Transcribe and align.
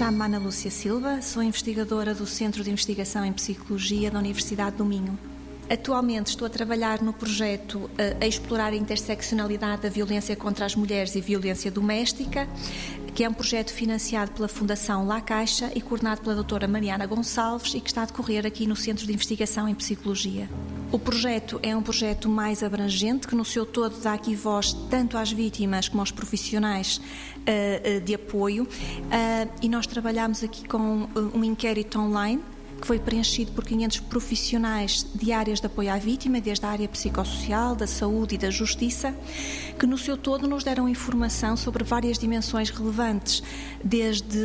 Chamo-me 0.00 0.24
Ana 0.24 0.38
Lúcia 0.38 0.70
Silva, 0.70 1.20
sou 1.20 1.42
investigadora 1.42 2.14
do 2.14 2.26
Centro 2.26 2.64
de 2.64 2.70
Investigação 2.70 3.22
em 3.22 3.34
Psicologia 3.34 4.10
da 4.10 4.18
Universidade 4.18 4.76
do 4.76 4.82
Minho. 4.82 5.18
Atualmente 5.70 6.30
estou 6.30 6.46
a 6.46 6.50
trabalhar 6.50 7.00
no 7.00 7.12
projeto 7.12 7.88
eh, 7.96 8.16
a 8.20 8.26
explorar 8.26 8.72
a 8.72 8.76
interseccionalidade 8.76 9.82
da 9.82 9.88
violência 9.88 10.34
contra 10.34 10.66
as 10.66 10.74
mulheres 10.74 11.14
e 11.14 11.20
violência 11.20 11.70
doméstica, 11.70 12.48
que 13.14 13.22
é 13.22 13.28
um 13.28 13.32
projeto 13.32 13.72
financiado 13.72 14.32
pela 14.32 14.48
Fundação 14.48 15.06
La 15.06 15.20
Caixa 15.20 15.70
e 15.72 15.80
coordenado 15.80 16.22
pela 16.22 16.34
doutora 16.34 16.66
Mariana 16.66 17.06
Gonçalves 17.06 17.72
e 17.74 17.80
que 17.80 17.88
está 17.88 18.02
a 18.02 18.04
decorrer 18.04 18.44
aqui 18.44 18.66
no 18.66 18.74
Centro 18.74 19.06
de 19.06 19.12
Investigação 19.12 19.68
em 19.68 19.74
Psicologia. 19.76 20.50
O 20.90 20.98
projeto 20.98 21.60
é 21.62 21.76
um 21.76 21.82
projeto 21.82 22.28
mais 22.28 22.64
abrangente, 22.64 23.28
que 23.28 23.36
no 23.36 23.44
seu 23.44 23.64
todo 23.64 23.96
dá 24.00 24.14
aqui 24.14 24.34
voz 24.34 24.72
tanto 24.90 25.16
às 25.16 25.30
vítimas 25.30 25.88
como 25.88 26.00
aos 26.00 26.10
profissionais 26.10 27.00
uh, 27.46 28.00
de 28.00 28.12
apoio. 28.12 28.66
E 29.62 29.68
nós 29.68 29.86
trabalhamos 29.86 30.42
aqui 30.42 30.66
com 30.66 31.08
um 31.32 31.44
inquérito 31.44 31.96
online 31.96 32.42
que 32.80 32.86
foi 32.86 32.98
preenchido 32.98 33.52
por 33.52 33.64
500 33.64 34.00
profissionais 34.00 35.06
de 35.14 35.32
áreas 35.32 35.60
de 35.60 35.66
apoio 35.66 35.92
à 35.92 35.98
vítima, 35.98 36.40
desde 36.40 36.64
a 36.64 36.70
área 36.70 36.88
psicossocial, 36.88 37.76
da 37.76 37.86
saúde 37.86 38.36
e 38.36 38.38
da 38.38 38.50
justiça, 38.50 39.14
que 39.78 39.86
no 39.86 39.98
seu 39.98 40.16
todo 40.16 40.48
nos 40.48 40.64
deram 40.64 40.88
informação 40.88 41.56
sobre 41.56 41.84
várias 41.84 42.18
dimensões 42.18 42.70
relevantes, 42.70 43.42
desde 43.84 44.38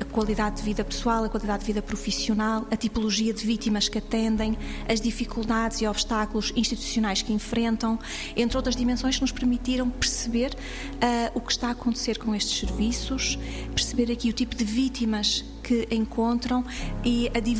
a 0.00 0.04
qualidade 0.04 0.56
de 0.56 0.62
vida 0.62 0.84
pessoal, 0.84 1.24
a 1.24 1.28
qualidade 1.28 1.60
de 1.60 1.66
vida 1.66 1.82
profissional, 1.82 2.66
a 2.70 2.76
tipologia 2.76 3.32
de 3.32 3.46
vítimas 3.46 3.88
que 3.88 3.98
atendem, 3.98 4.58
as 4.88 5.00
dificuldades 5.00 5.80
e 5.80 5.86
obstáculos 5.86 6.52
institucionais 6.56 7.22
que 7.22 7.32
enfrentam, 7.32 7.98
entre 8.36 8.56
outras 8.56 8.74
dimensões 8.74 9.16
que 9.16 9.22
nos 9.22 9.32
permitiram 9.32 9.88
perceber 9.88 10.54
uh, 10.54 11.38
o 11.38 11.40
que 11.40 11.52
está 11.52 11.68
a 11.68 11.72
acontecer 11.72 12.18
com 12.18 12.34
estes 12.34 12.58
serviços, 12.58 13.38
perceber 13.74 14.10
aqui 14.10 14.28
o 14.28 14.32
tipo 14.32 14.56
de 14.56 14.64
vítimas 14.64 15.44
que 15.62 15.86
encontram 15.90 16.64
e 17.04 17.30
a 17.34 17.38
diversidade 17.38 17.59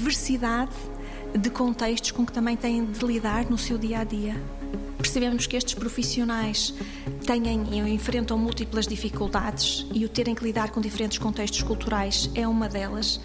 de 1.38 1.50
contextos 1.50 2.10
com 2.10 2.24
que 2.26 2.32
também 2.32 2.56
têm 2.56 2.84
de 2.84 3.04
lidar 3.04 3.48
no 3.48 3.58
seu 3.58 3.78
dia 3.78 4.00
a 4.00 4.04
dia. 4.04 4.34
Percebemos 4.98 5.46
que 5.46 5.56
estes 5.56 5.74
profissionais 5.74 6.74
têm 7.30 7.94
enfrentam 7.94 8.36
múltiplas 8.36 8.88
dificuldades 8.88 9.86
e 9.94 10.04
o 10.04 10.08
terem 10.08 10.34
que 10.34 10.42
lidar 10.42 10.70
com 10.70 10.80
diferentes 10.80 11.16
contextos 11.16 11.62
culturais 11.62 12.28
é 12.34 12.48
uma 12.48 12.68
delas. 12.68 13.20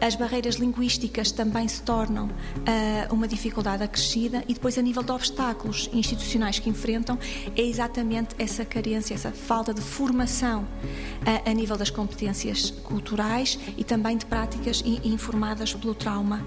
As 0.00 0.14
barreiras 0.14 0.56
linguísticas 0.56 1.32
também 1.32 1.66
se 1.66 1.82
tornam 1.82 2.26
uh, 2.26 3.14
uma 3.14 3.26
dificuldade 3.26 3.82
acrescida 3.82 4.44
e 4.46 4.52
depois 4.52 4.76
a 4.76 4.82
nível 4.82 5.02
de 5.02 5.10
obstáculos 5.12 5.88
institucionais 5.94 6.58
que 6.58 6.68
enfrentam 6.68 7.18
é 7.56 7.62
exatamente 7.62 8.34
essa 8.38 8.66
carência, 8.66 9.14
essa 9.14 9.32
falta 9.32 9.72
de 9.72 9.80
formação 9.80 10.62
uh, 10.62 11.50
a 11.50 11.54
nível 11.54 11.78
das 11.78 11.88
competências 11.88 12.70
culturais 12.70 13.58
e 13.78 13.82
também 13.82 14.18
de 14.18 14.26
práticas 14.26 14.84
informadas 15.02 15.72
pelo 15.72 15.94
trauma. 15.94 16.44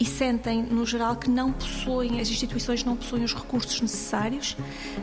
E 0.00 0.04
sentem, 0.04 0.64
no 0.64 0.84
geral, 0.84 1.14
que 1.14 1.30
não 1.30 1.52
possuem, 1.52 2.20
as 2.20 2.28
instituições 2.28 2.82
não 2.82 2.96
possuem 2.96 3.22
os 3.22 3.32
recursos 3.32 3.80
necessários 3.80 4.56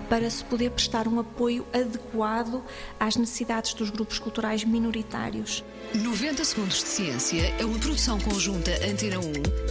para 0.10 0.30
se 0.30 0.44
poder 0.44 0.72
prestar 0.72 1.08
um 1.08 1.20
apoio 1.38 1.68
adequado 1.72 2.64
às 3.00 3.16
necessidades 3.16 3.76
dos 3.76 3.92
grupos 3.92 4.18
culturais 4.18 4.64
minoritários. 4.64 5.64
90 5.94 6.44
Segundos 6.44 6.78
de 6.84 6.90
Ciência 6.90 7.56
é 7.60 7.64
uma 7.64 7.78
produção 7.78 8.20
conjunta 8.20 8.72
Antena 8.84 9.20
1, 9.20 9.24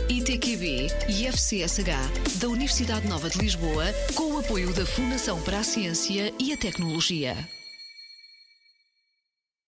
ITQB 0.08 0.86
e 1.08 1.26
FCSH 1.26 2.38
da 2.38 2.48
Universidade 2.48 3.08
Nova 3.08 3.28
de 3.28 3.38
Lisboa, 3.38 3.84
com 4.14 4.32
o 4.32 4.38
apoio 4.38 4.72
da 4.72 4.86
Fundação 4.86 5.42
para 5.42 5.58
a 5.58 5.64
Ciência 5.64 6.32
e 6.38 6.52
a 6.52 6.56
Tecnologia. 6.56 7.55